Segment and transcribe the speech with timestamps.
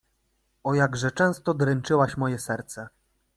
[0.63, 2.87] O, jakże często dręczyłaś moje serce!